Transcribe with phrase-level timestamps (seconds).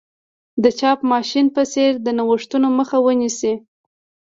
[0.63, 3.53] د چاپ ماشین په څېر د نوښتونو مخه ونیسي.